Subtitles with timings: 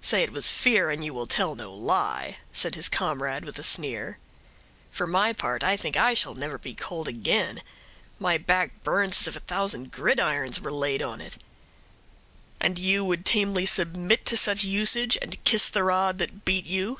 [0.00, 3.62] "Say it was fear, and you will tell no lie," said his comrade with a
[3.62, 4.18] sneer.
[4.90, 7.62] "For my part, I think I shall never be cold again;
[8.18, 11.38] my back burns as if a thousand gridirons were laid on it."
[12.58, 16.98] "And you would tamely submit to such usage, and kiss the rod that beat you?"